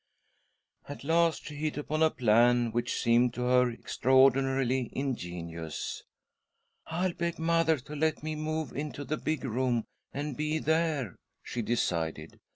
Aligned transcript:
At 0.89 1.03
last, 1.03 1.45
she 1.45 1.53
hit 1.53 1.77
upon 1.77 2.01
a 2.01 2.09
plan 2.09 2.71
which 2.71 2.99
seemed 2.99 3.35
to 3.35 3.43
her 3.43 3.69
extraordinarily 3.69 4.89
ingenious." 4.93 6.01
I'll 6.87 7.13
beg 7.13 7.37
mother 7.37 7.77
to 7.77 7.95
let 7.95 8.23
me 8.23 8.33
move 8.33 8.73
into 8.75 9.03
the 9.03 9.17
big 9.17 9.43
room 9.43 9.83
and 10.11 10.39
he 10.39 10.57
there," 10.57 11.17
she 11.43 11.61
decided.. 11.61 12.39